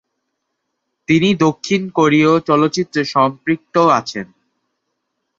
তিনি 1.07 1.29
দক্ষিণ 1.35 1.81
কোরীয় 1.89 2.31
চলচ্চিত্রে 2.39 3.01
সম্পৃক্ত 3.05 3.75
আছেন। 3.91 4.27